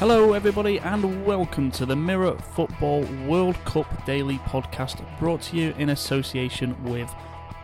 [0.00, 5.74] Hello, everybody, and welcome to the Mirror Football World Cup Daily Podcast brought to you
[5.76, 7.14] in association with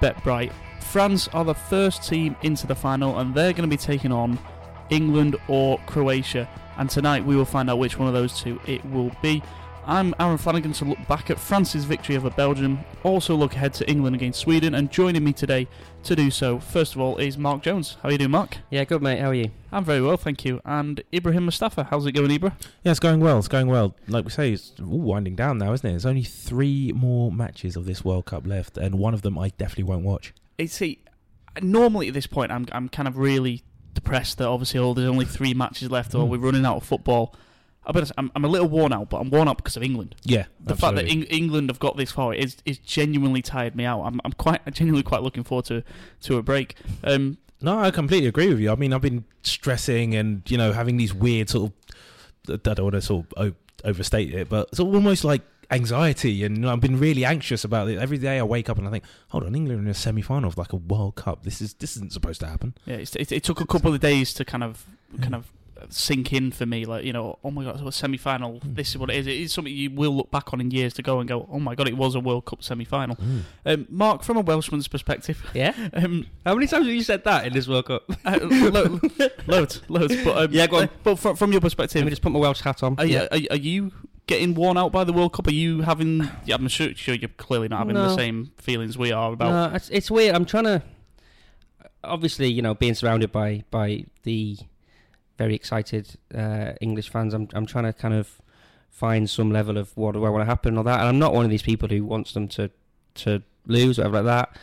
[0.03, 0.53] BetBright.
[0.81, 4.39] France are the first team into the final, and they're going to be taking on
[4.91, 6.47] England or Croatia.
[6.77, 9.43] And tonight we will find out which one of those two it will be.
[9.89, 13.89] I'm Aaron Flanagan to look back at France's victory over Belgium, also look ahead to
[13.89, 15.69] England against Sweden, and joining me today
[16.03, 17.97] to do so, first of all, is Mark Jones.
[18.03, 18.59] How are you doing, Mark?
[18.69, 19.21] Yeah, good mate.
[19.21, 19.53] How are you?
[19.71, 20.61] I'm very well, thank you.
[20.65, 22.53] And Ibrahim Mustafa, how's it going, Ibra?
[22.83, 23.39] Yeah, it's going well.
[23.39, 23.95] It's going well.
[24.09, 25.93] Like we say, it's all winding down now, isn't it?
[25.93, 29.51] There's only three more matches of this World Cup left, and one of them I
[29.51, 30.35] definitely won't watch.
[30.59, 30.99] It's see,
[31.63, 33.63] normally at this point, I'm I'm kind of really
[33.95, 36.29] depressed that obviously, oh, there's only three matches left, or Mm.
[36.31, 37.37] we're running out of football.
[37.87, 40.15] I'm, I'm a little worn out, but I'm worn out because of England.
[40.25, 43.85] Yeah, The fact that Eng- England have got this far is is genuinely tired me
[43.85, 44.03] out.
[44.03, 45.83] I'm I'm quite genuinely quite looking forward to
[46.23, 46.75] to a break.
[47.05, 48.71] Um, no, I completely agree with you.
[48.71, 51.71] I mean, I've been stressing and you know having these weird sort
[52.49, 52.59] of.
[52.69, 56.63] I don't want to sort of overstate it, but it's almost like anxiety, and you
[56.63, 57.99] know, I've been really anxious about it.
[57.99, 60.57] Every day I wake up and I think, hold on, England in a semi-final of
[60.57, 61.43] like a World Cup.
[61.43, 62.75] This is this isn't supposed to happen.
[62.85, 64.87] yeah, it's, it, it took a couple of days to kind of
[65.21, 65.39] kind Mm.
[65.39, 65.53] of
[65.89, 66.85] sink in for me.
[66.85, 68.61] Like you know, oh my god, so a semi final.
[68.61, 68.75] Mm.
[68.77, 69.27] This is what it is.
[69.27, 71.59] It is something you will look back on in years to go and go, oh
[71.59, 73.17] my god, it was a World Cup semi final.
[73.65, 75.75] Um, Mark, from a Welshman's perspective, Yeah.
[75.93, 78.05] um, How many times have you said that in this World Cup?
[78.25, 79.01] uh, lo-
[79.47, 80.17] loads, loads.
[80.25, 80.85] But um, Yeah, go on.
[80.85, 82.97] uh, But from, from your perspective, Let me just put my Welsh hat on.
[82.99, 83.93] Are, you, are, are you
[84.27, 85.47] getting worn out by the World Cup?
[85.47, 86.29] Are you having?
[86.45, 89.71] Yeah, I'm sure, sure you're clearly not having the same feelings we are about.
[89.71, 90.35] No, it's, it's weird.
[90.35, 90.83] I'm trying to.
[92.05, 94.57] Obviously, you know, being surrounded by by the
[95.37, 98.41] very excited uh, English fans, I'm I'm trying to kind of
[98.91, 101.01] find some level of what do I want to happen or that.
[101.01, 102.71] And I'm not one of these people who wants them to
[103.17, 104.57] to lose whatever like that.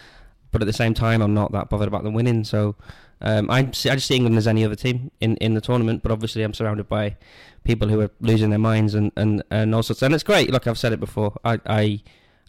[0.51, 2.43] But at the same time, I'm not that bothered about them winning.
[2.43, 2.75] So
[3.21, 6.03] um, I I just see England as any other team in, in the tournament.
[6.03, 7.17] But obviously, I'm surrounded by
[7.63, 10.01] people who are losing their minds and and and all sorts.
[10.01, 10.51] And it's great.
[10.51, 11.37] Look, I've said it before.
[11.43, 12.01] I I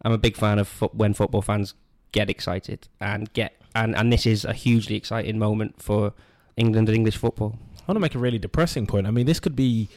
[0.03, 1.75] I'm a big fan of fo- when football fans
[2.13, 6.13] get excited and get and and this is a hugely exciting moment for
[6.57, 7.59] England and English football.
[7.87, 9.07] I want to make a really depressing point.
[9.07, 9.89] I mean, this could be,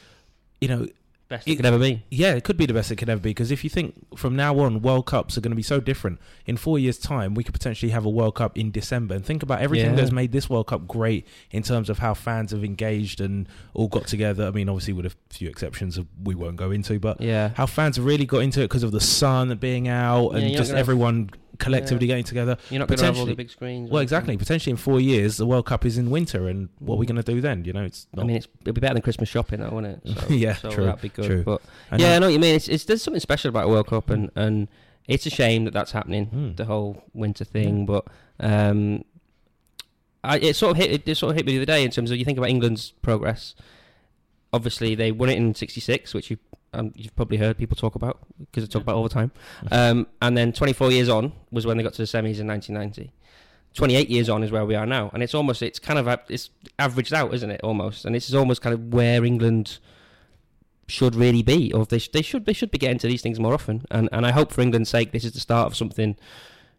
[0.60, 0.86] you know,
[1.28, 2.02] Best It- it could ever be.
[2.10, 4.34] Yeah, it could be the best it could ever be because if you think from
[4.34, 6.18] now on, World Cups are going to be so different.
[6.46, 9.14] In four years' time, we could potentially have a World Cup in December.
[9.14, 9.96] And think about everything Yeah.
[9.96, 13.88] that's made this World Cup great in terms of how fans have engaged and all
[13.88, 14.46] got together.
[14.46, 17.50] I mean, obviously, with a few exceptions we won't go into, but Yeah.
[17.56, 20.56] how fans have really got into it because of the sun being out and you're
[20.56, 20.78] just have-
[21.58, 22.56] collectively getting together.
[22.70, 23.90] You're not going to have all potentially- the big screens.
[23.90, 24.36] Well, exactly.
[24.36, 27.22] Potentially in four years, the World Cup is in winter, and what are we going
[27.22, 27.64] to do then?
[27.64, 30.00] You know, it's I mean, it's, it'll be better than Christmas shopping, though, won't it?
[30.06, 31.24] So, Yeah, so true, That'd be good.
[31.26, 31.42] true.
[31.42, 32.54] But I yeah, I know- what you mean.
[32.54, 34.68] It's, it's there's something special about a World Cup, and and
[35.06, 36.26] it's a shame that that's happening.
[36.26, 36.56] Mm.
[36.56, 38.04] The whole winter thing, but
[38.40, 39.04] um,
[40.24, 42.10] I it sort of hit it, sort of hit me the other day in terms
[42.10, 43.54] of you think about England's progress.
[44.52, 46.38] Obviously, they won it in '66, which you
[46.72, 49.30] um, you've probably heard people talk about because they talk about all the time.
[49.70, 53.12] Um, and then 24 years on was when they got to the semis in 1990.
[53.74, 56.50] 28 years on is where we are now, and it's almost it's kind of it's
[56.78, 57.60] averaged out, isn't it?
[57.62, 59.78] Almost, and this is almost kind of where England
[60.88, 63.38] should really be, or they sh- they should they should be getting to these things
[63.38, 63.84] more often.
[63.90, 66.16] And and I hope for England's sake, this is the start of something,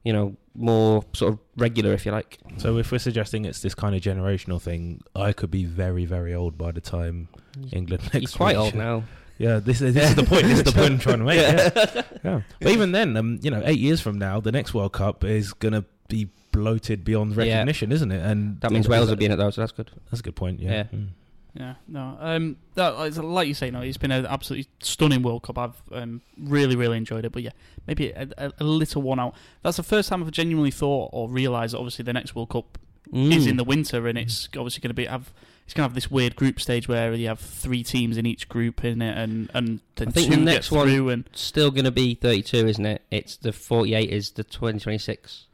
[0.04, 2.40] you know, more sort of regular, if you like.
[2.58, 6.34] So if we're suggesting it's this kind of generational thing, I could be very, very
[6.34, 7.30] old by the time
[7.72, 8.34] England next.
[8.34, 9.04] You're quite old now.
[9.40, 10.44] Yeah, this is this is the point.
[10.44, 11.40] This is the point I'm trying to make.
[11.84, 12.04] Yeah.
[12.24, 12.42] yeah.
[12.62, 15.54] But even then, um, you know, eight years from now, the next World Cup is
[15.54, 17.38] gonna be bloated beyond Yeah.
[17.38, 18.22] recognition, isn't it?
[18.24, 19.90] And That means Wales will be in it though, so that's good.
[20.12, 20.60] That's a good point.
[20.60, 20.72] Yeah.
[20.72, 20.84] Yeah.
[20.94, 21.08] Mm.
[21.56, 22.16] Yeah, no.
[22.20, 23.82] Um, that, it's like you say, no.
[23.82, 25.58] It's been an absolutely stunning World Cup.
[25.58, 27.32] I've um, really, really enjoyed it.
[27.32, 27.52] But yeah,
[27.88, 29.34] maybe a, a, a little one out.
[29.64, 32.78] That's the first time I've genuinely thought or realised that obviously the next World Cup
[33.12, 33.50] is Mm.
[33.50, 35.34] in the winter, and it's obviously going to be have.
[35.69, 38.50] It's going to have this weird group stage where you have three teams in each
[38.50, 41.09] group in it, and and then I think two the get next one- through.
[41.09, 43.03] And still going to be 32, isn't it?
[43.12, 45.46] It's the 48 is the 2026.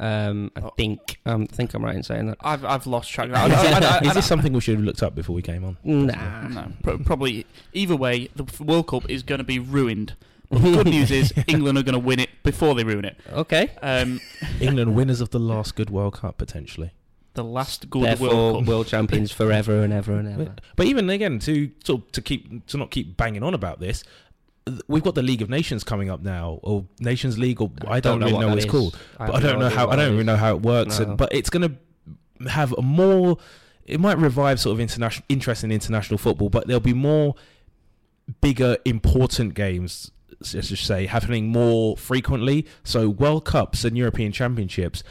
[0.00, 0.72] Um, I Oh.
[0.74, 2.38] think um, I think I'm right in saying that.
[2.40, 3.28] I've I've lost track.
[3.30, 5.42] Is, I, I, I, I, is this something we should have looked up before we
[5.42, 5.76] came on?
[5.84, 6.48] Nah.
[6.48, 6.72] No,
[7.04, 7.44] probably.
[7.74, 10.14] Either way, the World Cup is going to be ruined.
[10.50, 13.18] But the good news is England are going to win it before they ruin it.
[13.30, 13.68] Okay.
[13.82, 14.18] Um,
[14.62, 16.90] England winners of the last good World Cup potentially.
[17.38, 20.54] The last good Therefore, World world, champions forever and ever and ever.
[20.76, 24.04] But even again, to sort to keep to not keep banging on about this,
[24.86, 28.20] we've got the League of Nations coming up now, or Nations League, or I don't,
[28.20, 28.70] really what know what it's is.
[28.70, 28.98] called.
[29.18, 30.98] have but I don't know how I don't really know how it works.
[30.98, 31.06] No.
[31.06, 31.78] And, but it's going
[32.42, 33.38] to have a more.
[33.86, 37.34] It might revive sort of international interest in international football, but there'll be more
[38.40, 40.10] bigger, important games.
[40.40, 42.66] Let's just say happening more frequently.
[42.84, 45.02] So World Cups and European Championships.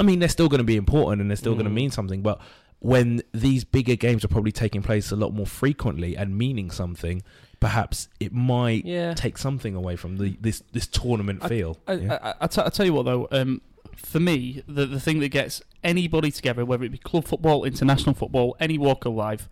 [0.00, 1.74] I mean, they're still going to be important and they're still going to Mm.
[1.74, 2.40] mean something, but
[2.80, 7.22] when these bigger games are probably taking place a lot more frequently and meaning something,
[7.60, 9.12] perhaps it might Yeah.
[9.12, 11.76] take something away from the this this tournament feel.
[11.86, 12.18] I, yeah.
[12.22, 13.60] I, I, t- I tell you what though, um,
[13.94, 18.14] for me, the the thing that gets anybody together, whether it be club football, international
[18.14, 19.48] football, any walk of life,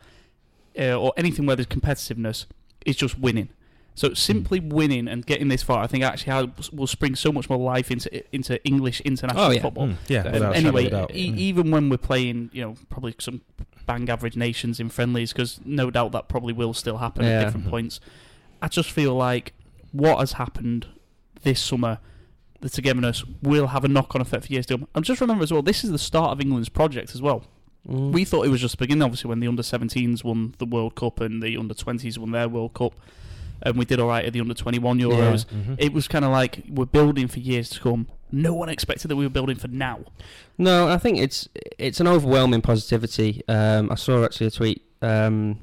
[0.79, 2.47] uh, or anything where there's competitiveness,
[2.87, 3.51] is just winning.
[3.99, 7.59] So simply winning and getting this far, I think actually will spring so much more
[7.59, 9.61] life into into English international Oh, yeah.
[9.61, 9.89] football.
[9.89, 11.39] Mm, yeah, Um, without a shadow of anyway, e- Mm.
[11.39, 13.41] even when we're playing, you know, probably some
[13.87, 17.31] bang average nations in friendlies, because no doubt that probably will still happen Yeah.
[17.41, 17.71] at different Mhm.
[17.71, 18.01] points.
[18.63, 19.53] I just feel like
[19.91, 20.87] what has happened
[21.43, 21.99] this summer,
[22.61, 24.89] the togetherness, will have a knock-on effect for years to come.
[24.95, 27.43] I'm just remember as well, this is the start of England's project as well.
[27.89, 28.13] Mm.
[28.13, 31.21] We thought it was just the beginning, obviously, when the under-17s won the World Cup
[31.21, 32.95] and the under-20s won their World Cup,
[33.63, 35.47] and we did all right at the under-21 Euros.
[35.47, 35.77] Mhm.
[35.79, 38.07] It was kind of like we're building for years to come.
[38.31, 40.01] No one expected that we were building for now.
[40.59, 43.43] No, I think it's it's an overwhelming positivity.
[43.49, 45.61] Um, I saw actually a tweet um,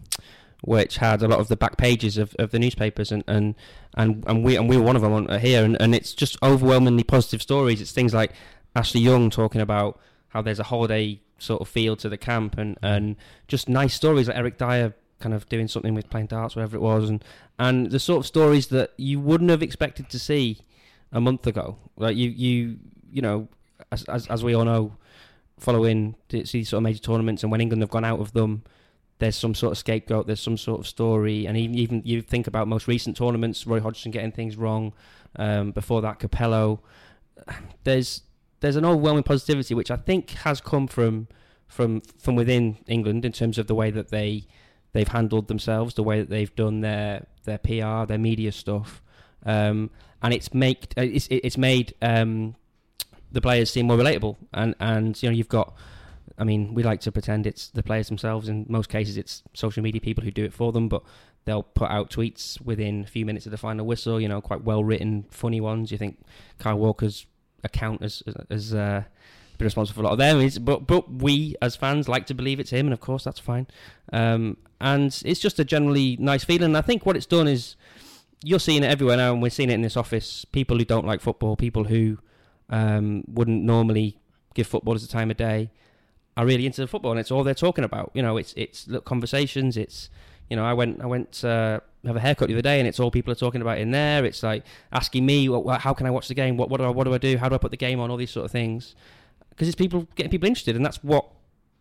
[0.62, 3.54] which had a lot of the back pages of, of the newspapers, and, and,
[3.96, 6.38] and, and we and we were one of them on, here, and, and it's just
[6.42, 7.82] overwhelmingly positive stories.
[7.82, 8.32] It's things like
[8.76, 10.00] Ashley Young talking about
[10.30, 13.16] how there's a holiday sort of feel to the camp, and, and
[13.48, 14.96] just nice stories like Eric Dier
[15.26, 17.24] kind of doing something with playing darts, whatever it was, and
[17.58, 20.60] and the sort of stories that you wouldn't have expected to see
[21.12, 21.78] a month ago.
[21.98, 22.78] Like you you
[23.12, 23.48] you know,
[23.92, 24.98] as as, as we all know,
[25.58, 28.64] following these sort of major tournaments, and when England have gone out of them,
[29.18, 32.46] there's some sort of scapegoat, there's some sort of story, and even even you think
[32.46, 34.94] about most recent tournaments, Roy Hodgson getting things wrong.
[35.38, 36.82] Um, before that, Capello.
[37.84, 38.22] There's
[38.60, 41.28] there's an overwhelming positivity which I think has come from
[41.68, 44.46] from from within England in terms of the way that they
[44.96, 49.02] they've handled themselves, the way that they've done their their PR, their media stuff,
[49.46, 49.92] um,
[50.24, 52.56] and it's make uh, it's it's made um,
[53.32, 54.38] the players seem more relatable.
[54.54, 55.76] And and you know you've got,
[56.40, 58.48] I mean, we like to pretend it's the players themselves.
[58.48, 61.04] In most cases, it's social media people who do it for them, but
[61.44, 64.20] they'll put out tweets within a few minutes of the final whistle.
[64.20, 65.92] You know, quite well written, funny ones.
[65.92, 66.20] You think
[66.58, 67.28] Kyle Walker's
[67.66, 69.04] account as as uh,
[69.58, 70.40] been responsible for a lot of them.
[70.40, 73.40] It's, but but we as fans like to believe it's him, and of course that's
[73.40, 73.68] fine.
[74.14, 76.76] Um, and it's just a generally nice feeling.
[76.76, 77.76] I think what it's done is
[78.44, 80.46] you're seeing it everywhere now, and we're seeing it in this office.
[80.46, 82.18] People who don't like football, people who
[82.70, 84.20] um, wouldn't normally
[84.54, 85.72] give footballers a time of day,
[86.38, 88.12] are really into the football, and it's all they're talking about.
[88.14, 89.78] You know, it's it's look, conversations.
[89.78, 90.10] It's
[90.50, 93.00] you know, I went I went to have a haircut the other day, and it's
[93.00, 94.26] all people are talking about in there.
[94.26, 96.58] It's like asking me, well, how can I watch the game?
[96.58, 97.38] What what do I what do I do?
[97.38, 98.12] How do I put the game on?
[98.12, 98.96] All these sort of things,
[99.50, 101.26] because it's people getting people interested, and that's what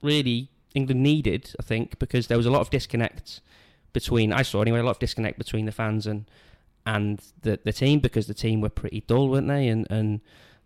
[0.03, 3.41] really England needed, I think, because there was a lot of disconnect
[3.93, 6.25] between I saw anyway a lot of disconnect between the fans and
[6.87, 9.69] and the the team because the team were pretty dull, weren't they?
[9.69, 10.21] And and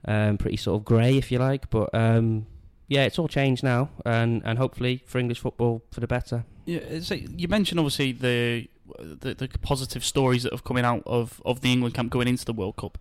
[0.07, 1.69] um, pretty sort of grey, if you like.
[1.71, 2.47] But um,
[2.89, 6.45] yeah, it's all changed now, and and hopefully for English football for the better.
[6.65, 8.69] Yeah, so you mentioned obviously the,
[8.99, 12.45] the the positive stories that have coming out of, of the England camp going into
[12.45, 12.99] the World Cup.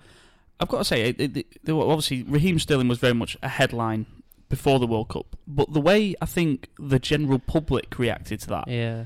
[0.59, 4.05] I've got to say, it, it, it- obviously Raheem Sterling was very much a headline
[4.49, 8.67] before the World Cup, but the way I think the general public reacted to that
[8.67, 9.05] Yeah,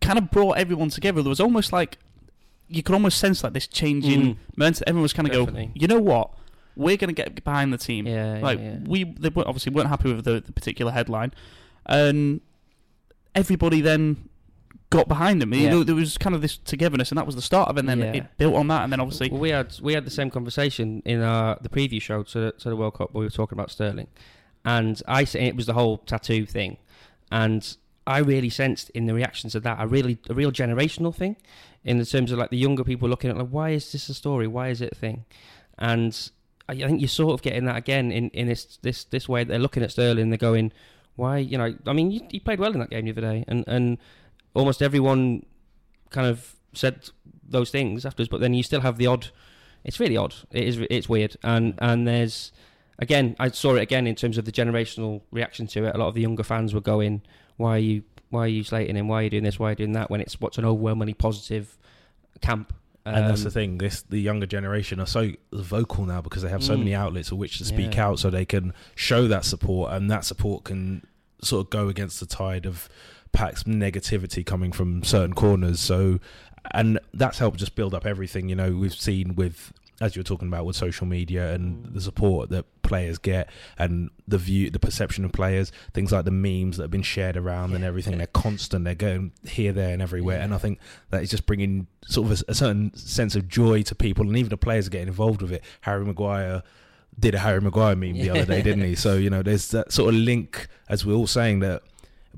[0.00, 1.22] kind of brought everyone together.
[1.22, 1.98] There was almost like
[2.68, 4.36] you could almost sense like this changing Mm.
[4.56, 4.84] momentum.
[4.86, 6.30] Everyone was kind of go, you know what?
[6.76, 8.06] We're going to get behind the team.
[8.06, 8.78] yeah, Like yeah, yeah.
[8.86, 11.32] we, they weren't, obviously weren't happy with the, the particular headline,
[11.86, 12.40] and
[13.34, 14.28] everybody then
[14.90, 15.52] got behind them.
[15.52, 15.70] You Yeah.
[15.70, 17.80] know, there was kind of this togetherness, and that was the start of it.
[17.80, 18.12] And then Yeah.
[18.22, 21.02] it built on that, and then obviously, Well, we had we had the same conversation
[21.04, 23.70] in our the preview show to to the World Cup where we were talking about
[23.70, 24.08] Sterling,
[24.64, 26.76] and I it was the whole tattoo thing,
[27.30, 27.76] and
[28.06, 31.36] I really sensed in the reactions of that a really a real generational thing,
[31.84, 34.14] in the terms of like the younger people looking at like why is this a
[34.14, 34.46] story?
[34.46, 35.24] Why is it a thing?
[35.78, 36.30] And
[36.68, 39.44] I, I think you're sort of getting that again in, in this this this way.
[39.44, 40.72] They're looking at Sterling, they're going,
[41.16, 41.38] why?
[41.38, 43.64] You know, I mean, you, he played well in that game the other day, and
[43.66, 43.98] and
[44.54, 45.44] almost everyone
[46.10, 47.10] kind of said
[47.46, 48.28] those things afterwards.
[48.28, 49.28] But then you still have the odd.
[49.84, 50.34] It's really odd.
[50.50, 50.78] It is.
[50.90, 51.36] It's weird.
[51.42, 52.52] And and there's
[53.00, 55.94] again, I saw it again in terms of the generational reaction to it.
[55.94, 57.22] A lot of the younger fans were going,
[57.56, 58.02] "Why are you?
[58.28, 59.08] Why are you slating him?
[59.08, 59.58] Why are you doing this?
[59.58, 61.76] Why are you doing that?" When it's what's an overwhelmingly positive
[62.40, 62.72] camp.
[63.06, 63.78] and that's Um, the thing.
[63.78, 66.80] This the younger generation are so vocal now because they have so Mm.
[66.80, 68.08] many outlets of which to speak Yeah.
[68.08, 71.06] out, so they can show that support, and that support can
[71.42, 72.90] sort of go against the tide of
[73.32, 75.80] perhaps negativity coming from certain corners.
[75.80, 76.20] So,
[76.72, 78.50] and that's helped just build up everything.
[78.50, 82.00] You know, we've seen with as you were talking about with social media and the
[82.00, 86.78] support that players get and the view the perception of players things like the memes
[86.78, 90.40] that have been shared around and everything they're constant they're going here there and everywhere.
[90.40, 90.78] And i think
[91.10, 94.26] that is just bringing sort of a, a certain sense of joy to people.
[94.26, 95.62] And even the players are getting involved with it.
[95.82, 96.62] Harry maguire
[97.18, 98.94] did a harry maguire meme the other day didn't he?
[99.00, 101.82] So you know there's that sort of link as we're all saying that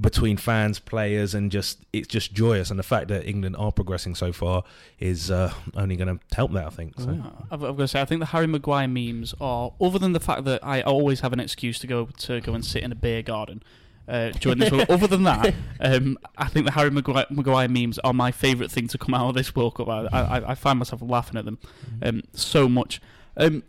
[0.00, 2.70] between fans, players, and just it's just joyous.
[2.70, 4.64] And the fact that England are progressing so far
[4.98, 6.66] is uh, only going to help that.
[6.66, 6.98] I think.
[6.98, 7.12] So.
[7.12, 10.12] Yeah, I've, I've got to say, I think the Harry Maguire memes are, other than
[10.12, 12.92] the fact that I always have an excuse to go to go and sit in
[12.92, 13.62] a beer garden
[14.08, 14.90] uh, during this World.
[14.90, 18.88] Other than that, um, I think the Harry Maguire, Maguire memes are my favourite thing
[18.88, 19.88] to come out of this World Cup.
[19.88, 21.58] I, I, I find myself laughing at them
[22.02, 23.00] um, so much.
[23.36, 23.62] Um,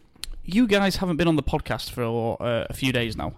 [0.45, 3.33] you guys haven't been on the podcast for uh, a few days now.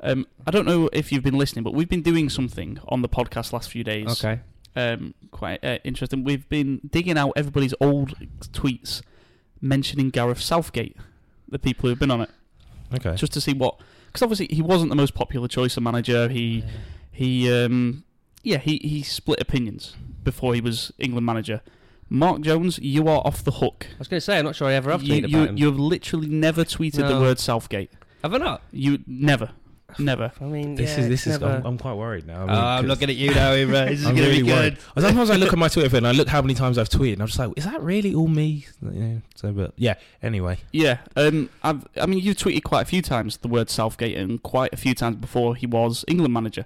[0.00, 3.08] Um, I don't know if you've been listening, but we've been doing something on the
[3.08, 4.24] podcast last few days.
[4.24, 4.40] Okay.
[4.76, 6.24] Um, quite uh, interesting.
[6.24, 8.14] We've been digging out everybody's old
[8.52, 9.02] tweets
[9.60, 10.96] mentioning Gareth Southgate,
[11.48, 12.30] the people who've been on it,
[12.94, 13.14] Okay.
[13.14, 13.78] just to see what.
[14.06, 16.28] Because obviously he wasn't the most popular choice of manager.
[16.28, 16.64] He
[17.10, 18.04] he um,
[18.42, 21.62] yeah he he split opinions before he was England manager.
[22.10, 23.86] Mark Jones, you are off the hook.
[23.94, 25.48] I was going to say, I'm not sure I ever have You, tweeted you, about
[25.50, 25.56] him.
[25.56, 27.90] you have literally never tweeted the word Southgate.
[28.22, 28.62] have I not?
[28.70, 29.50] You never,
[29.98, 30.32] never.
[30.40, 31.40] I mean, This yeah, is this is.
[31.40, 32.40] never- I'm, I'm quite worried now.
[32.40, 33.88] I Oh, mean, I'm 'cause looking at you now, Ibra.
[33.88, 34.78] This is I'm going to really be worried.
[34.94, 35.02] good.
[35.02, 37.14] Sometimes I look at my Twitter feed and I look how many times I've tweeted,
[37.14, 38.66] and I'm just like, is that really all me?
[38.82, 39.94] Yeah, so, but yeah.
[40.22, 44.16] Anyway, Yeah, um, I've, I mean, you've tweeted quite a few times the word Southgate,
[44.16, 46.64] and quite a few times before he was England manager.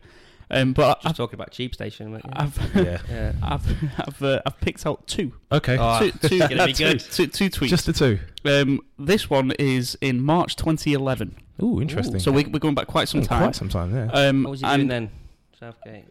[0.50, 2.12] Um, but Just I've, talking about cheap station.
[2.12, 2.32] But yeah.
[2.42, 2.98] I've, yeah.
[3.10, 3.32] yeah.
[3.42, 3.66] I've,
[3.98, 5.76] I've, uh, I've picked out two, Okay.
[5.78, 7.00] Oh, two, two, it's gonna be two- good.
[7.00, 7.68] two- two tweets.
[7.68, 8.18] Just the two.
[8.46, 12.18] um, this one is in March 2011, Ooh, interesting.
[12.20, 13.42] so we, we're going back quite some Oh, time.
[13.42, 13.94] Quite some time.
[13.94, 14.10] Yeah.
[14.12, 15.10] Um, What was he and- doing then?
[15.58, 16.04] Southgate.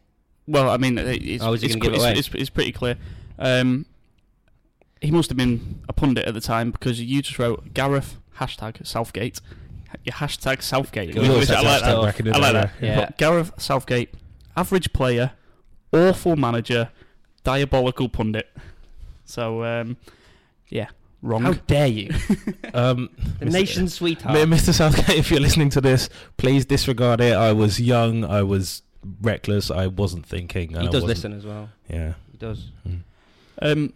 [0.45, 2.71] Well, I mean, it's, Oh, is it's, gonna give qu- it it's, it's, it's pretty
[2.71, 2.95] clear.
[3.39, 3.85] Um,
[5.01, 8.85] he must have been a pundit at the time because you just wrote Gareth hashtag
[8.85, 9.39] Southgate.
[10.03, 11.13] Your hashtag Southgate.
[11.13, 11.21] Good.
[11.23, 12.01] We always Which I like that.
[12.01, 12.71] back in I like that.
[12.81, 12.95] yeah.
[12.95, 14.13] But Gareth Southgate,
[14.55, 15.31] average player,
[15.93, 16.89] awful manager,
[17.43, 18.49] diabolical pundit.
[19.25, 19.97] So, um,
[20.69, 20.87] yeah,
[21.21, 21.43] wrong.
[21.43, 22.09] How dare you?
[22.73, 23.09] Um,
[23.39, 23.51] The Mr.
[23.51, 24.37] nation's sweetheart.
[24.37, 24.71] Mr.
[24.73, 27.33] Southgate, if you're listening to this, please disregard it.
[27.33, 28.23] I was young.
[28.23, 28.83] I was
[29.21, 29.71] reckless.
[29.71, 30.73] I wasn't thinking.
[30.73, 31.69] and he I does listen as well.
[31.89, 32.13] Yeah.
[32.31, 32.69] He does.
[32.87, 32.99] Mm.
[33.61, 33.93] Um,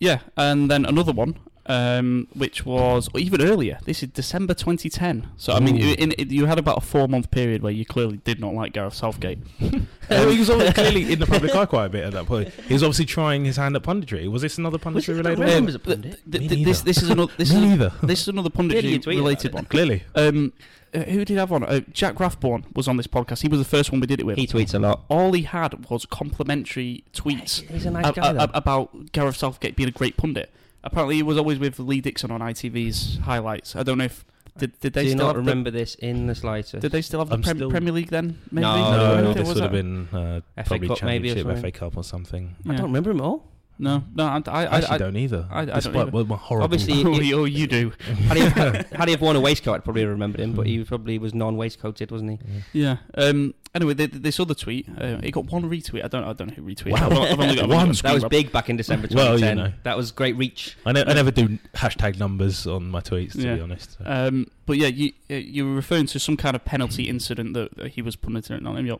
[0.00, 1.36] yeah, and then another one,
[1.70, 3.78] um, which was even earlier.
[3.84, 5.28] This is December 2010.
[5.36, 8.40] So I mean, in, in, you had about a four-month period where you clearly did
[8.40, 9.38] not like Gareth Southgate.
[10.10, 12.52] Uh, he was obviously clearly in the public eye quite a bit at that point.
[12.66, 14.28] He was obviously trying his hand at punditry.
[14.28, 15.68] Was this another punditry related remember one?
[15.68, 16.20] him a pundit.
[16.28, 19.66] th- th- this this is another this is this is another punditry related one.
[19.66, 20.02] Clearly.
[20.16, 20.52] Um,
[20.92, 21.62] uh, who did have on?
[21.62, 23.42] Uh, Jack Rathborn was on this podcast.
[23.42, 24.36] He was the first one we did it with.
[24.36, 25.04] He tweets a lot.
[25.08, 28.48] All he had was complimentary tweets He's a nice guy, though.
[28.52, 30.50] about Gareth Southgate being a great pundit.
[30.82, 33.76] Apparently, he was always with Lee Dixon on ITV's highlights.
[33.76, 34.24] I don't know if
[34.58, 36.80] did, did they Do still not have the- remember this in the slightest.
[36.82, 38.38] Did they still have the I'm Prem- still- Premier League then?
[38.50, 38.62] Maybe?
[38.62, 41.02] No, No, no, no, no, this was would have that- been uh, FA probably Cup
[41.02, 41.62] maybe or Championship, something.
[41.72, 42.56] FA Cup or something.
[42.66, 42.76] I Yeah.
[42.78, 43.46] don't remember him at all.
[43.80, 45.48] No, no, I, I, I actually I, don't either.
[45.50, 46.10] I- I Despite don't either.
[46.12, 46.64] what my horrible.
[46.64, 47.92] Obviously, oh, you, you do.
[48.28, 48.42] Had he,
[48.96, 51.32] had he have worn a waistcoat, I'd probably have remembered him, but he probably was
[51.34, 52.40] non-waistcoated, wasn't
[52.72, 52.80] he?
[52.80, 52.98] Yeah.
[53.14, 53.54] Um.
[53.72, 56.04] Anyway, th th- this other tweet, uh, it got one retweet.
[56.04, 56.90] I don't, I don't know who retweeted.
[56.90, 57.06] Wow.
[57.06, 57.92] I've only- got, I've only got a One.
[58.02, 59.56] That was big back in December Well, 2010.
[59.58, 59.72] you know.
[59.84, 60.76] That was great reach.
[60.84, 63.54] I, ne- I never do hashtag numbers on my tweets, to Yeah.
[63.54, 63.92] be honest.
[63.96, 64.04] So.
[64.04, 67.76] Um, but yeah, you uh, you were referring to some kind of penalty incident that,
[67.76, 68.98] that he was punting on him.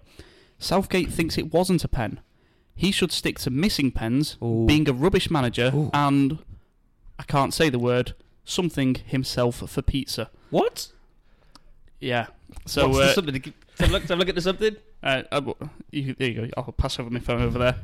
[0.61, 2.21] Southgate thinks it wasn't a pen.
[2.81, 4.65] He should stick to missing pens, Ooh.
[4.67, 5.91] being a rubbish manager, Ooh.
[5.93, 6.39] and
[7.19, 8.15] I can't say the word
[8.47, 10.31] something himself for pizza.
[10.49, 10.89] What?
[12.01, 12.29] Yeah.
[12.65, 13.43] So What's uh, the something?
[13.43, 13.53] to-
[13.85, 14.77] to look, to look at the something?
[15.03, 15.43] uh, uh,
[15.91, 16.49] you, there you go.
[16.57, 17.77] I'll pass over my phone over there.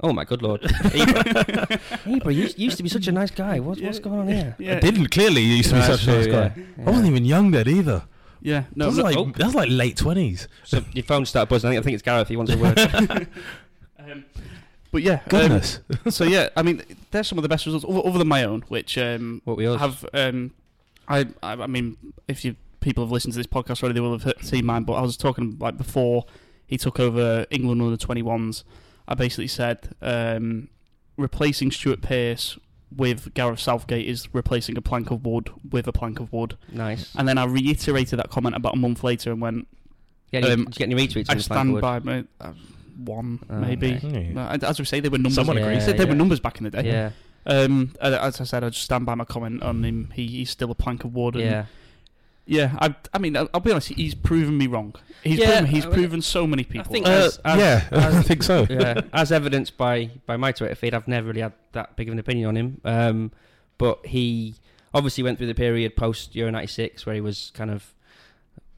[0.00, 0.60] Oh my good lord!
[0.62, 3.58] Ibra, Ibra, you used to be such a nice guy.
[3.58, 4.54] What's what's going on here?
[4.60, 4.76] Yeah.
[4.76, 5.42] I didn't clearly.
[5.42, 6.52] You used to be No, such a nice guy.
[6.56, 6.86] yeah.
[6.86, 8.04] I wasn't even young then either.
[8.40, 8.64] Yeah.
[8.74, 8.84] No.
[8.84, 9.24] that was no- like oh.
[9.36, 10.48] that was like late twenties.
[10.64, 11.68] So your phone started buzzing.
[11.68, 12.28] I think, I think it's Gareth.
[12.28, 13.28] He wants a word.
[14.12, 14.24] Um,
[14.92, 15.14] but yeah.
[15.14, 15.80] um, Goodness.
[16.08, 18.62] so yeah, I mean, there's some of the best results other, other than my own,
[18.68, 20.04] which um, what we all have.
[20.12, 20.52] Um,
[21.08, 21.96] I, I I mean,
[22.28, 24.84] if you people have listened to this podcast already, they will have seen mine.
[24.84, 26.24] But I was talking like before
[26.66, 28.64] he took over England under 21s.
[29.08, 30.68] I basically said um,
[31.16, 32.58] replacing Stuart Pearce
[32.94, 36.56] with Gareth Southgate is replacing a plank of wood with a plank of wood.
[36.72, 37.14] nice.
[37.16, 39.68] And then I reiterated that comment about a month later and went,
[40.30, 41.28] Yeah, you, um, did you get any retweets?
[41.28, 41.82] I on the stand Blackwood?
[41.82, 42.52] by my uh,
[43.04, 43.94] one Oh, maybe.
[43.96, 44.32] okay.
[44.34, 44.48] Yeah.
[44.50, 45.34] Uh, As we say, they were numbers.
[45.34, 45.86] Someone Yeah, agrees.
[45.86, 46.08] They, they yeah.
[46.10, 46.84] were numbers back in the day.
[46.86, 47.10] Yeah,
[47.46, 50.10] Um, as I said, I just stand by my comment on him.
[50.14, 51.34] He, he's still a plank of wood.
[51.36, 51.66] Yeah.
[52.46, 52.76] yeah.
[52.80, 53.88] I, I mean, I'll, I'll be honest.
[53.88, 54.94] He's proven me wrong.
[55.22, 56.92] He's Yeah, proven, he's I mean, proven so many people.
[56.92, 58.66] think Uh, as- as- yeah, as- I think so.
[58.70, 62.12] yeah, as evidenced by by my Twitter feed, I've never really had that big of
[62.12, 62.80] an opinion on him.
[62.84, 63.32] Um,
[63.78, 64.54] but he
[64.92, 67.94] obviously went through the period post Euro '96 where he was kind of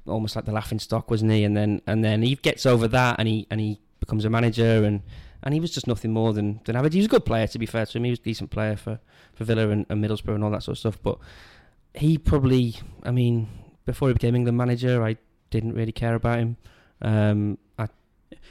[0.07, 1.45] almost like the laughing stock, wasn't he?
[1.45, 4.85] And then and then he gets over that, and he and he becomes a manager,
[4.85, 5.02] and
[5.42, 6.94] and he was just nothing more than than average.
[6.94, 8.04] He was a good player, to be fair to him.
[8.04, 9.00] He was a decent player for
[9.32, 10.99] for Villa and, and Middlesbrough and all that sort of stuff.
[11.02, 11.18] But
[11.94, 13.49] he probably, I mean,
[13.87, 15.16] before he became England manager, I
[15.50, 16.56] didn't really care about him.
[17.00, 17.88] Um, I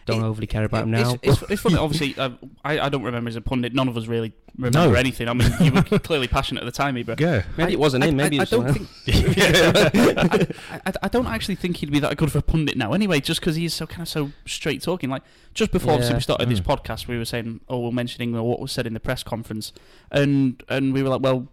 [0.05, 1.17] don't It- overly care about him now.
[1.21, 2.31] It's, it's, funny, obviously, uh,
[2.63, 3.73] I, I don't remember as a pundit.
[3.73, 4.93] None of us really remember No.
[4.95, 5.27] anything.
[5.27, 7.19] I mean, you were clearly passionate at the time, Ibra.
[7.19, 7.43] Yeah.
[7.57, 8.15] maybe I- it wasn't I, him.
[8.17, 9.37] Maybe I, I it was don't think.
[9.37, 10.47] else.
[10.71, 12.93] I, I, I don't actually think he'd be that good of a pundit now.
[12.93, 15.09] Anyway, just because he's so kind of so straight talking.
[15.09, 15.23] Like
[15.53, 16.17] just before obviously Yeah.
[16.17, 16.77] we started this Mm.
[16.77, 19.73] podcast, we were saying, "Oh, we're mentioning what was said in the press conference,"
[20.11, 21.47] and and we were like, "Well,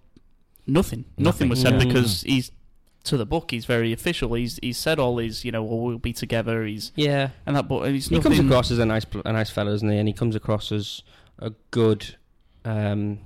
[0.66, 1.48] nothing, nothing, Nothing.
[1.48, 1.84] was said Yeah.
[1.86, 2.50] because he's."
[3.04, 4.34] To the book, he's very official.
[4.34, 6.66] He's he's said all his, you know, well, we'll be together.
[6.66, 9.72] He's yeah, and that, but he's he comes across as a nice, a nice fellow,
[9.72, 9.96] isn't he?
[9.96, 11.02] And he comes across as
[11.38, 12.16] a good,
[12.64, 13.20] um,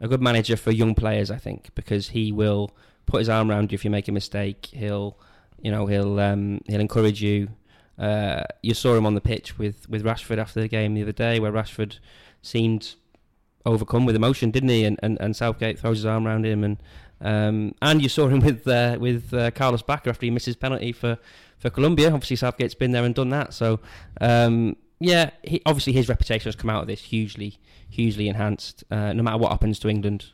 [0.00, 1.30] a good manager for young players.
[1.30, 2.72] I think because he will
[3.06, 4.66] put his arm around you if you make a mistake.
[4.72, 5.16] He'll,
[5.60, 7.48] you know, he'll um, he'll encourage you.
[7.98, 11.12] Uh, you saw him on the pitch with with Rashford after the game the other
[11.12, 11.98] day, where Rashford
[12.42, 12.94] seemed
[13.64, 14.84] overcome with emotion, didn't he?
[14.84, 16.78] And and, and Southgate throws his arm around him, and
[17.22, 20.92] um, and you saw him with uh, with uh, Carlos Bacca after he misses penalty
[20.92, 21.18] for
[21.58, 22.12] for Colombia.
[22.12, 23.54] Obviously, Southgate's been there and done that.
[23.54, 23.80] So
[24.20, 28.84] um, yeah, he, obviously his reputation has come out of this hugely hugely enhanced.
[28.90, 30.26] Uh, no matter what happens to England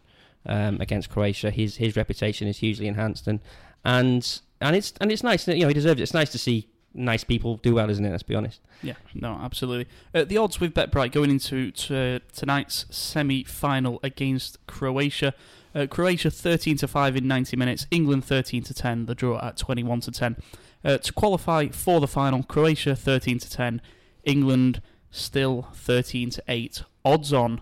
[0.46, 3.40] um, against Croatia, his his reputation is hugely enhanced, and
[3.84, 5.46] and and it's and it's nice.
[5.46, 6.02] You know, he deserves it.
[6.02, 8.10] It's nice to see nice people do well, isn't it?
[8.10, 8.60] Let's be honest.
[8.82, 9.86] Yeah, no, absolutely.
[10.14, 15.34] Uh, the odds with BetBright going into to tonight's semi-final against Croatia.
[15.78, 19.56] Uh, Croatia 13 to 5 in 90 minutes, England 13 to 10, the draw at
[19.56, 20.36] 21 to 10.
[20.84, 23.80] Uh, to qualify for the final, Croatia 13 to 10,
[24.24, 24.82] England
[25.12, 26.82] still 13 to 8.
[27.04, 27.60] Odds on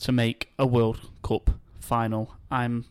[0.00, 1.50] to make a World Cup
[1.80, 2.34] final.
[2.50, 2.84] I'm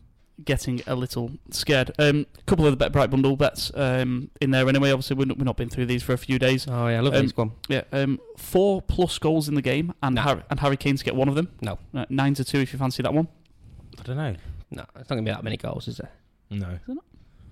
[0.44, 1.92] getting a little scared.
[2.00, 4.90] A um, couple of the BetBright bundle bets um, in there anyway.
[4.90, 6.66] Obviously, we've not, we've not been through these for a few days.
[6.68, 7.32] Oh yeah, I love Um, these.
[7.32, 7.52] Go on.
[7.68, 10.22] Yeah, um, four plus goals in the game, and Nah.
[10.22, 11.48] Harry, and Harry Kane to get one of them.
[11.60, 11.78] No.
[11.94, 13.28] Uh, nine to two if you fancy that one.
[13.98, 14.34] I don't know.
[14.70, 16.10] No, it's not gonna be that many goals, is there?
[16.50, 16.68] No.
[16.68, 17.04] Is it not?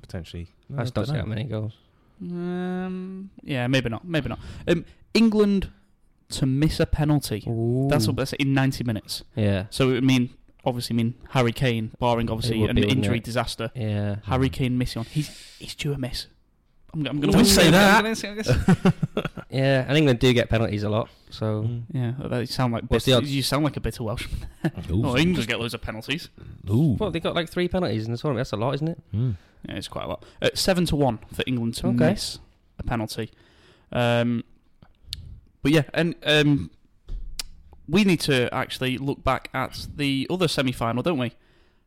[0.02, 0.48] Potentially.
[0.76, 1.18] I just don't see know.
[1.18, 1.72] that many goals.
[2.20, 4.06] Um, yeah, maybe not.
[4.06, 4.38] Maybe not.
[4.66, 4.84] Um,
[5.14, 5.70] England
[6.30, 7.40] to miss a penalty.
[7.88, 9.22] That's what that's in ninety minutes.
[9.34, 9.66] Yeah.
[9.70, 10.30] So it would mean
[10.64, 13.24] obviously mean Harry Kane, barring obviously would an be, wouldn't injury it?
[13.24, 13.70] disaster.
[13.74, 14.16] Yeah.
[14.24, 15.06] Harry Kane missing on.
[15.06, 15.28] He's
[15.58, 16.26] he's due a miss.
[16.96, 18.04] I'm, I'm going Don't say that.
[19.50, 21.08] Yeah, and England do get penalties a lot.
[21.30, 21.82] So Mm.
[21.92, 23.34] Yeah, that sound like What's bit, the odds?
[23.34, 24.46] you sound like a bitter Welshman.
[24.90, 25.02] Ooh.
[25.06, 26.28] Oh, England get loads of penalties.
[26.70, 26.96] Ooh.
[26.98, 28.40] well, they got like three penalties in the tournament.
[28.40, 28.98] That's a lot, isn't it?
[29.14, 29.36] Mm.
[29.68, 30.24] Yeah, it's quite a lot.
[30.42, 32.10] Uh, seven to one for England to Okay.
[32.10, 32.38] miss
[32.78, 33.30] a penalty.
[33.92, 34.44] Um,
[35.62, 36.70] but yeah, and um,
[37.88, 41.32] we need to actually look back at the other semi-final, don't we?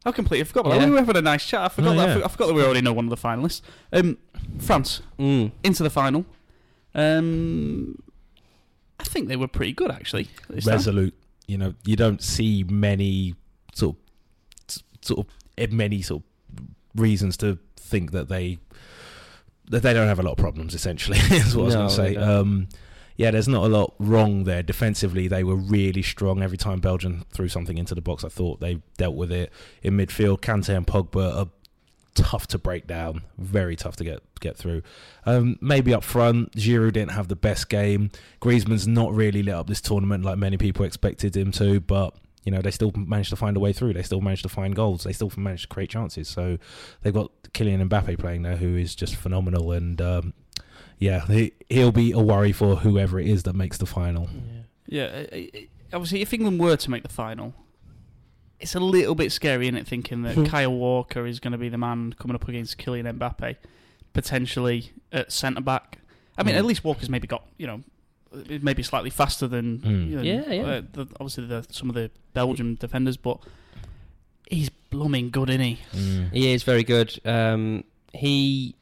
[0.06, 0.86] I completely forgot about that.
[0.86, 1.62] We were having a nice chat.
[1.62, 2.00] I forgot Oh, that.
[2.00, 2.14] I yeah.
[2.14, 3.62] forgot- I forgot that we already know one of the finalists.
[3.92, 4.18] Um,
[4.60, 5.52] France Mm.
[5.64, 6.26] into the final.
[6.96, 8.02] Um,
[9.00, 10.30] I think they were pretty good actually.
[10.50, 10.74] this time.
[10.76, 11.14] Resolute.
[11.48, 13.36] You know, you don't see many
[13.74, 13.96] sort
[14.68, 15.26] of sort of
[15.58, 16.24] eh, many sort
[16.58, 16.66] of
[17.02, 18.60] reasons to think that they
[19.70, 20.74] that they don't have a lot of problems.
[20.76, 22.16] Essentially, is what I was going to say.
[22.16, 22.68] Um,
[23.20, 24.64] yeah, there's not a lot wrong there.
[24.64, 26.42] Defensively, they were really strong.
[26.42, 29.52] Every time Belgium threw something into the box, I thought they dealt with it.
[29.84, 31.48] In midfield, Kante and Pogba are
[32.16, 34.84] tough to break down, very tough to get get through.
[35.26, 38.10] Um, maybe up front, Giroud didn't have the best game.
[38.40, 42.54] Griezmann's not really lit up this tournament like many people expected him to, but you
[42.54, 43.96] know they still managed to find a way through.
[43.96, 45.04] They still managed to find goals.
[45.04, 46.30] They still managed to create chances.
[46.30, 46.58] So
[47.02, 49.74] they've got Kylian Mbappe playing there, who is just phenomenal.
[49.74, 50.34] And um,
[51.00, 54.30] yeah, he, he'll be a worry for whoever it is that makes the final.
[54.88, 55.42] Yeah, uh, uh,
[55.94, 57.54] obviously, if England were to make the final,
[58.60, 59.88] it's a little bit scary, isn't it?
[59.88, 60.46] Thinking that Hmm.
[60.46, 63.56] Kyle Walker is going to be the man coming up against Kylian Mbappe,
[64.14, 66.00] potentially at centre back.
[66.38, 66.60] I mean, Hmm.
[66.60, 67.82] at least Walker's maybe got you know,
[68.62, 69.90] maybe slightly faster than Hmm.
[70.10, 70.62] you know, Yeah, yeah.
[70.64, 73.40] uh, the, obviously the, some of the Belgian defenders, but
[74.50, 75.80] he's blooming good, isn't he?
[75.94, 76.32] Mm.
[76.34, 77.20] He is very good.
[77.26, 77.84] Um,
[78.14, 78.76] he,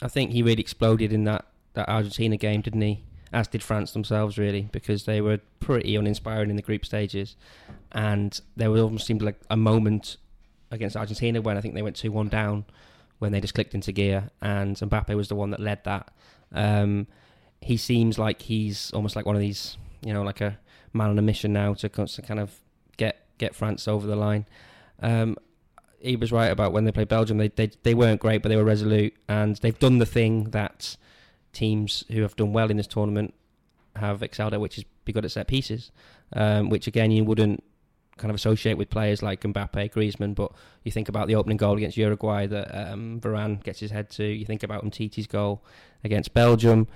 [0.00, 1.44] I think he really exploded in that,
[1.74, 3.04] that Argentina game, didn't he?
[3.32, 7.34] As did France themselves, really, because they were pretty uninspiring in the group stages,
[7.92, 10.18] and there was almost seemed like a moment
[10.70, 12.66] against Argentina when I think they went two one down,
[13.20, 16.12] when they just clicked into gear, and Mbappe was the one that led that.
[16.52, 17.06] Um,
[17.60, 20.58] he seems like he's almost like one of these, you know, like a
[20.92, 22.60] man on a mission now to, kind of
[22.96, 24.46] get get France over the line.
[25.00, 25.36] Um,
[26.00, 27.38] he was right about when they played Belgium.
[27.38, 30.96] They, they they weren't great, but they were resolute, and they've done the thing that
[31.52, 33.34] teams who have done well in this tournament
[33.96, 35.90] have excelled at, which is be good at set pieces.
[36.34, 37.62] Um, which again you wouldn't
[38.16, 40.52] kind of associate with players like Mbappe, Griezmann, but
[40.84, 44.24] you think about the opening goal against Uruguay that um, Varane gets his head to.
[44.24, 45.64] You think about Umtiti's goal
[46.04, 46.86] against Belgium.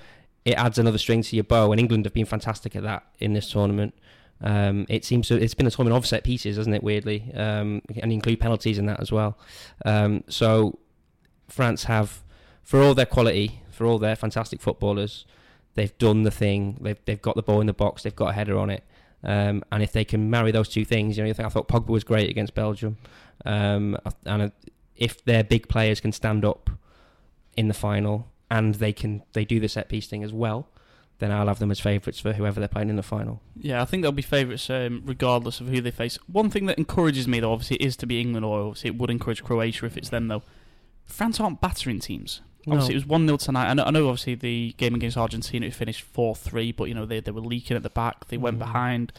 [0.44, 3.32] It adds another string to your bow, and England have been fantastic at that in
[3.32, 3.94] this tournament.
[4.40, 6.82] Um, it seems to it's been a tournament of set pieces, hasn't it?
[6.82, 9.38] Weirdly, um, and include penalties in that as well.
[9.84, 10.78] Um, so
[11.48, 12.22] France have,
[12.62, 15.26] for all their quality, for all their fantastic footballers,
[15.74, 16.78] they've done the thing.
[16.80, 18.02] They've they've got the ball in the box.
[18.02, 18.82] They've got a header on it.
[19.22, 21.68] Um, and if they can marry those two things, you know, I think I thought
[21.68, 22.96] Pogba was great against Belgium,
[23.44, 24.48] um, and uh,
[24.94, 26.70] if their big players can stand up
[27.56, 30.68] in the final and they can they do the set piece thing as well,
[31.18, 33.40] then I'll have them as favourites for whoever they're playing in the final.
[33.56, 36.18] Yeah, I think they'll be favourites um, regardless of who they face.
[36.26, 39.10] One thing that encourages me, though, obviously, is to be England, or obviously it would
[39.10, 40.42] encourage Croatia if it's them, though.
[41.04, 42.42] France aren't battering teams.
[42.68, 43.70] Obviously, it was 1 0 tonight.
[43.70, 46.94] I know, I know, obviously, the game against Argentina it finished 4 3, but, you
[46.94, 48.28] know, they, they were leaking at the back.
[48.28, 48.60] They went Mm.
[48.60, 49.12] behind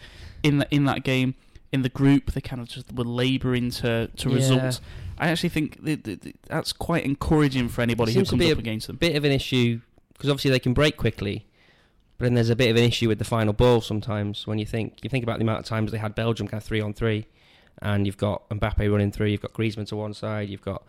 [0.43, 1.35] in, the, in that game.
[1.71, 4.35] In the group, they kind of just were labouring to, to Yeah.
[4.35, 4.81] results.
[5.19, 8.59] I actually think th th th that's quite encouraging for anybody who comes up a
[8.59, 8.95] against them.
[8.95, 9.81] A bit of an issue
[10.13, 11.45] because obviously they can break quickly,
[12.17, 14.65] but then there's a bit of an issue with the final ball sometimes when you
[14.65, 16.93] think you think about the amount of times they had Belgium kind of three on
[16.93, 17.25] three,
[17.81, 20.83] and you've got Mbappe running through, you've got Griezmann to one side, you've got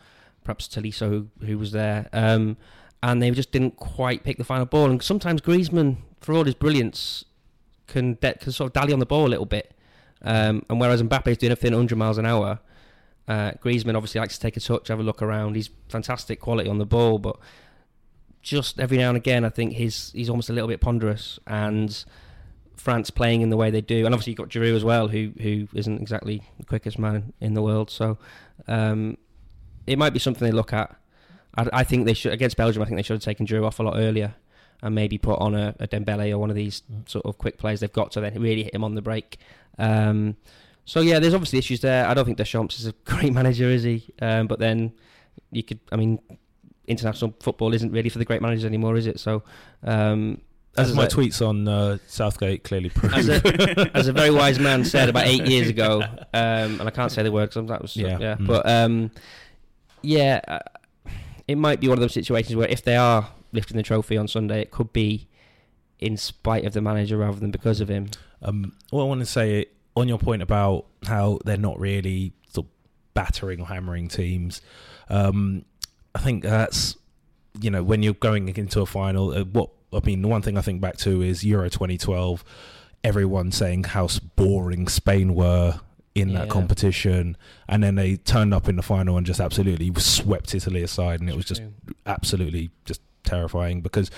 [0.44, 2.56] perhaps Tolisso who, was there, um,
[3.02, 4.90] and they just didn't quite pick the final ball.
[4.90, 7.24] And sometimes Griezmann, for all his brilliance,
[7.86, 9.74] can de- can sort of dally on the ball a little bit,
[10.22, 12.60] um, and whereas Mbappe is doing a at 100 miles an hour.
[13.26, 15.54] Uh, Griezmann obviously likes to take a touch, have a look around.
[15.54, 17.36] He's fantastic quality on the ball, but
[18.40, 21.38] just every now and again, I think he's he's almost a little bit ponderous.
[21.46, 22.04] And
[22.76, 25.32] France playing in the way they do, and obviously you've got Giroud as well, who
[25.40, 27.90] who isn't exactly the quickest man in the world.
[27.90, 28.18] So
[28.66, 29.18] um,
[29.88, 30.94] it might be something they look at.
[31.56, 32.82] I, I think they should against Belgium.
[32.82, 34.34] I think they should have taken Giroud off a lot earlier
[34.82, 37.08] and maybe put on a, a Dembele or one of these Mm.
[37.08, 39.38] sort of quick players they've got to then really hit him on the break.
[39.78, 40.36] Um,
[40.84, 42.06] so yeah, there's obviously issues there.
[42.06, 44.04] I don't think Deschamps is a great manager, is he?
[44.22, 44.92] Um, but then
[45.50, 46.20] you could, I mean,
[46.86, 49.18] international football isn't really for the great managers anymore, is it?
[49.20, 49.42] So,
[49.82, 50.40] um,
[50.76, 53.12] As as my a- tweets on uh, Southgate clearly prove.
[53.14, 56.00] as a, as a very wise man said about eight years ago,
[56.34, 58.18] um, and I can't say the word because that was Yeah.
[58.20, 58.46] yeah, Mm.
[58.46, 59.10] but um,
[60.02, 60.58] yeah, uh,
[61.46, 64.28] it might be one of those situations where if they are lifting the trophy on
[64.28, 65.28] Sunday, it could be
[65.98, 68.08] in spite of the manager rather than because of him.
[68.42, 72.66] Um, what I want to say on your point about how they're not really sort
[72.66, 72.72] of
[73.14, 74.60] battering or hammering teams,
[75.08, 75.64] um,
[76.14, 76.96] I think that's
[77.60, 79.32] you know when you're going into a final.
[79.32, 82.44] Uh, what I mean, the one thing I think back to is Euro 2012.
[83.04, 85.80] Everyone saying how boring Spain were
[86.20, 86.52] in that Yeah.
[86.52, 87.36] competition,
[87.68, 91.28] and then they turned up in the final and just absolutely swept Italy aside, and
[91.30, 91.62] it was just
[92.06, 94.10] absolutely just terrifying because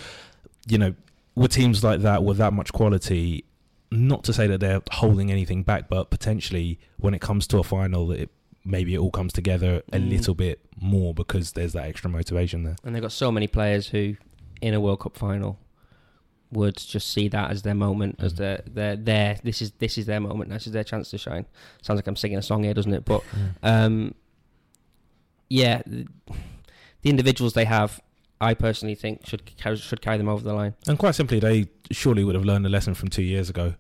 [0.68, 0.94] you know
[1.34, 3.44] with teams like that with that much quality
[3.90, 7.64] not to say that they're holding anything back but potentially when it comes to a
[7.64, 8.30] final it
[8.64, 10.10] maybe it all comes together a Mm.
[10.10, 13.88] little bit more because there's that extra motivation there And they've got so many players
[13.88, 14.16] who,
[14.60, 15.58] in a World Cup final,
[16.52, 18.36] would just see that as their moment, as Mm.
[18.36, 20.50] their their their this is this is their moment.
[20.50, 21.46] This is their chance to shine.
[21.82, 23.04] Sounds like I'm singing a song here, doesn't it?
[23.04, 23.22] But
[23.62, 24.14] um,
[25.48, 26.06] yeah, the,
[27.02, 28.00] the individuals they have,
[28.40, 29.42] I personally think should
[29.76, 30.74] should carry them over the line.
[30.86, 33.74] and quite simply they surely would have learned a lesson from two years ago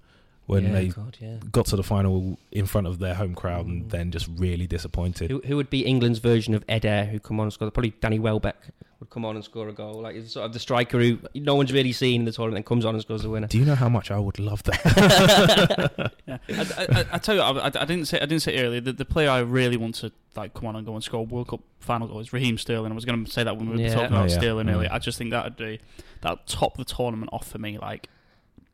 [0.50, 1.36] when yeah, they God, yeah.
[1.52, 3.70] got to the final in front of their home crowd Mm.
[3.70, 7.38] and then just really disappointed Who, who would be England's version of Eder, who come
[7.40, 7.70] on and score?
[7.70, 8.56] Probably Danny Welbeck
[9.00, 10.02] would come on and score a goal.
[10.02, 12.66] Like he's sort of the striker who no one's really seen in the tournament, and
[12.66, 13.46] comes on and scores the winner.
[13.46, 17.34] do you know how much i would love that Yeah, I, I, I, I tell
[17.34, 18.80] you, I, I, I didn't say I didn't say earlier.
[18.82, 21.48] that the player I really want to like come on and go and score World
[21.48, 22.92] Cup final goal is Raheem Sterling.
[22.92, 23.04] I was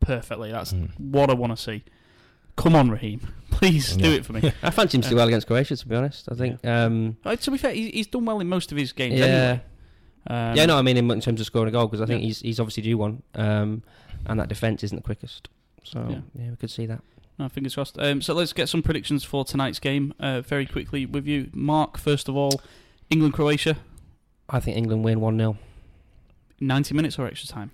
[0.07, 0.51] perfectly.
[0.53, 0.99] That's Mm.
[0.99, 1.83] what I want to see.
[2.57, 4.53] Come on, Raheem, please do it for me.
[4.63, 6.29] I fancy him to do well against Croatia, to be honest.
[6.31, 6.65] I think.
[6.67, 9.15] Um, Uh, to be fair, he, he's done well in most of his games.
[9.19, 9.25] yeah.
[9.27, 9.61] Anyway.
[10.29, 12.21] Um, yeah, no, I mean in, in terms of scoring a goal because I think
[12.23, 12.27] Yeah.
[12.29, 13.83] he's he's obviously due one, um,
[14.27, 15.49] and that defense isn't the quickest.
[15.85, 16.21] So Yeah.
[16.45, 17.01] yeah, we could see that.
[17.39, 17.99] No, fingers crossed.
[18.01, 21.99] Um, so let's get some predictions for tonight's game uh, very quickly with you, Mark.
[21.99, 22.61] First of all,
[23.11, 23.77] England Croatia,
[24.49, 25.59] I think England win one 0
[26.61, 27.71] ninety minutes or extra time?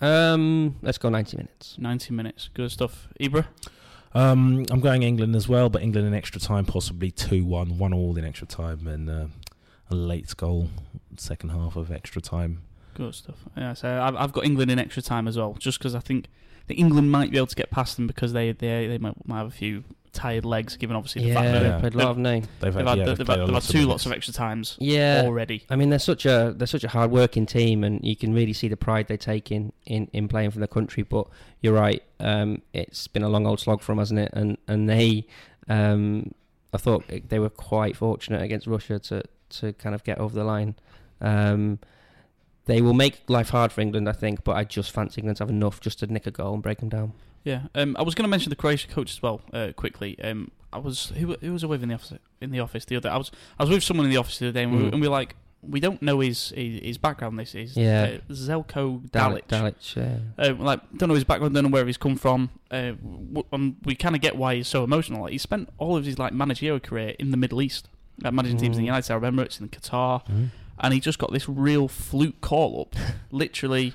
[0.00, 1.76] Um, let's go ninety minutes.
[1.78, 3.08] Ninety minutes, good stuff.
[3.20, 3.46] Ibra,
[4.14, 7.92] Um, I'm going England as well, but England in extra time, possibly 2 1, 1
[7.92, 9.26] all in extra time, and uh,
[9.90, 10.68] a late goal,
[11.16, 12.62] second half of extra time.
[12.94, 13.36] good stuff.
[13.56, 16.28] Yeah, so I've, I've got England in extra time as well, just because I think
[16.68, 19.38] I England might be able to get past them because they they they might, might
[19.38, 19.84] have a few
[20.16, 22.42] tired legs, given obviously the yeah, fact that they've played a lot of name.
[22.60, 24.06] They've, they've had, had, yeah, they've, they've had, played a they've had lot two lots
[24.06, 25.64] of extra times Yeah, already.
[25.70, 28.52] I mean they're such a they're such a hard working team, and you can really
[28.52, 31.02] see the pride they take in, in, in playing for the country.
[31.02, 31.28] But
[31.60, 34.30] you're right, um, it's been a long old slog for them, hasn't it?
[34.32, 35.26] And and they,
[35.68, 36.32] um,
[36.72, 40.44] I thought they were quite fortunate against Russia to to kind of get over the
[40.44, 40.74] line.
[41.20, 41.78] Um,
[42.66, 45.44] they will make life hard for England, I think, but I just fancy England to
[45.44, 47.12] have enough just to nick a goal and break them down.
[47.46, 50.18] Yeah, um, I was going to mention the Croatia coach as well uh, quickly.
[50.22, 52.96] Um, I was who, who was I with in the office in the office the
[52.96, 53.08] other.
[53.08, 54.84] I was I was with someone in the office the other day, and, we, were,
[54.90, 54.92] Mm.
[54.94, 57.38] and we were like, we don't know his his, his background.
[57.38, 58.18] This is Yeah.
[58.28, 59.96] uh, Zlatko Dalic, Dalic.
[59.96, 60.18] Yeah.
[60.44, 62.50] Uh, like don't know his background, don't know where he's come from.
[62.70, 65.22] Uh, w- um, we kind of get why he's so emotional.
[65.22, 67.88] Like, he spent all of his like managerial career in the Middle East,
[68.22, 68.92] like managing teams in the Mm.
[68.94, 70.48] United Arab Emirates, in Qatar, Mm.
[70.80, 72.96] and he just got this real fluke call up,
[73.30, 73.94] literally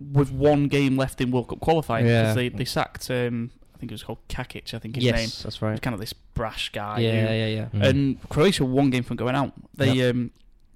[0.00, 3.10] with one game left in World Cup qualifying because they they sacked.
[3.10, 4.74] Um, I think it was called Kakic.
[4.74, 5.28] I think his yes, name.
[5.42, 5.80] that's He's right.
[5.80, 6.98] kind of this brash guy.
[7.00, 7.66] Yeah, who- yeah, yeah.
[7.72, 7.86] Mm.
[7.88, 9.52] and Croatia one game from going out.
[9.74, 10.32] They um,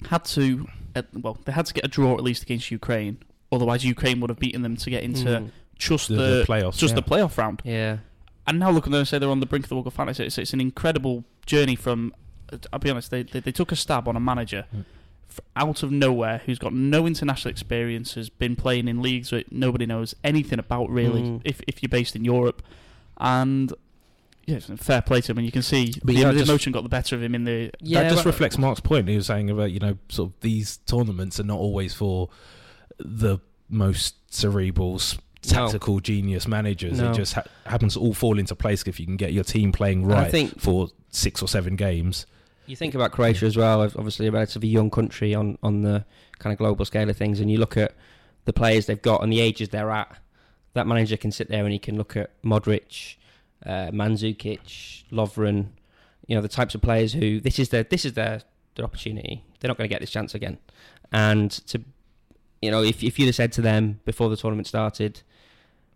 [0.08, 3.18] had to, uh, well, they had to get a draw at least against Ukraine.
[3.52, 5.50] Otherwise, Ukraine would have beaten them to get into Mm.
[5.76, 6.78] just the, the, the playoffs.
[6.78, 7.00] just yeah.
[7.00, 7.60] the playoff round.
[7.64, 7.98] Yeah.
[8.46, 9.92] And now look at them and say they're on the brink of the World Cup
[9.94, 10.14] final.
[10.18, 12.14] It's, it's an incredible journey from.
[12.72, 14.84] I'll be honest, they, they they took a stab on a manager Mm.
[15.34, 19.50] F- out of nowhere who's got no international experience, has been playing in leagues that
[19.52, 21.22] nobody knows anything about really.
[21.22, 21.40] Mm.
[21.44, 22.62] If if you're based in Europe,
[23.18, 23.72] and
[24.46, 26.48] yeah, it's fair play to him, and you can see But the, yeah, the just-
[26.50, 29.08] emotion got the better of him in the Yeah, that just well- reflects Mark's point.
[29.08, 32.28] He was saying about you know sort of these tournaments are not always for
[32.98, 35.16] the most cerebral, s-
[35.50, 35.50] No.
[35.64, 36.98] tactical genius managers.
[37.00, 37.10] No.
[37.10, 39.72] It just ha- happens to all fall into place if you can get your team
[39.72, 42.26] playing And I right think for six or seven games.
[42.66, 46.04] You think about Croatia as well, obviously a relatively young country on, on the
[46.38, 47.94] kind of global scale of things, and you look at
[48.44, 50.18] the players they've got and the ages they're at.
[50.72, 53.16] That manager can sit there and he can look at Modric,
[53.64, 55.68] uh, Mandzukic, Lovren,
[56.26, 58.42] you know the types of players who this is their this is their,
[58.74, 59.44] their opportunity.
[59.60, 60.58] They're not going to get this chance again,
[61.12, 61.82] and to
[62.62, 65.22] you know if if you'd have said to them before the tournament started,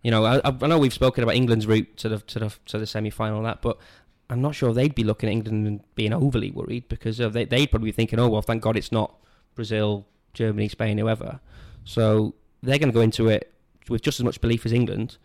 [0.03, 2.79] you know I, I know we've spoken about England's route to the to the to
[2.79, 3.79] the semi final that, but
[4.31, 7.45] I'm not sure they'd be looking at England and being overly worried because of they,
[7.45, 9.15] they'd probably be thinking, oh, well, thank God it's not
[9.55, 11.41] Brazil, Germany, Spain, whoever.
[11.85, 13.53] So they're going to go into it
[13.89, 15.17] with just as much belief as England.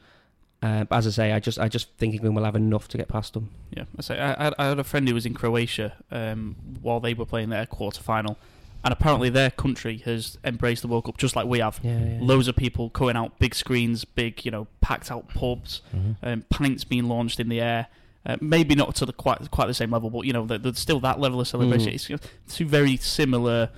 [0.62, 2.98] Uh, but as I say, I just I just think England will have enough to
[2.98, 3.50] get past them.
[3.76, 7.14] Yeah, I say I, I- had a friend who was in Croatia um, while they
[7.14, 8.38] were playing their quarter final,
[8.86, 11.82] and apparently their country has embraced the World Cup just like we have.
[11.84, 12.18] Yeah, yeah.
[12.22, 15.82] Loads of people going out, big screens, big you know packed out pubs,
[16.24, 17.88] um, pints being launched in the air.
[18.26, 21.00] Uh, maybe not to the quite quite the same level, but you know there's still
[21.02, 21.92] that level of celebration.
[21.92, 21.96] Mm.
[21.96, 23.70] It's you know, two very similar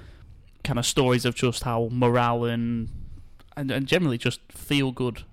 [0.63, 2.89] kind of stories of just how morale and
[3.58, 5.23] and, and generally just feel good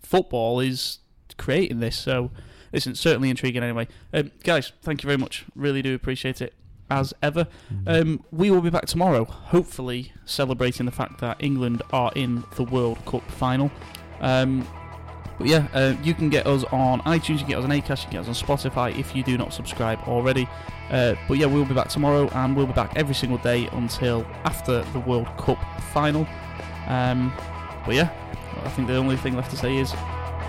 [0.00, 0.98] football is
[1.36, 1.96] creating this.
[1.96, 2.30] So
[2.72, 3.88] listen, certainly intriguing anyway.
[4.12, 5.44] Um, guys, thank you very much.
[5.56, 6.54] Really do appreciate it
[6.90, 7.46] as ever.
[7.86, 12.64] Um, we will be back tomorrow, hopefully celebrating the fact that England are in the
[12.64, 13.70] World Cup final.
[14.20, 14.66] Um,
[15.42, 18.04] but yeah, uh, you can get us on iTunes, you can get us on Acast,
[18.04, 20.48] you can get us on Spotify if you do not subscribe already.
[20.88, 24.24] Uh, but yeah, we'll be back tomorrow, and we'll be back every single day until
[24.44, 25.58] after the World Cup
[25.92, 26.28] final.
[26.86, 27.32] Um,
[27.84, 28.12] but yeah,
[28.62, 29.90] I think the only thing left to say is,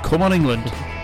[0.03, 0.71] come on, England.